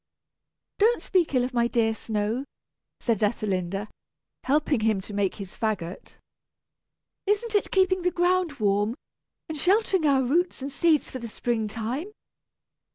[0.79, 2.43] "Don't speak ill of my dear snow,"
[2.99, 3.87] said Ethelinda,
[4.45, 6.15] helping him to make his fagot.
[7.27, 8.95] "Isn't it keeping the ground warm,
[9.47, 12.11] and sheltering our roots and seeds for the spring time?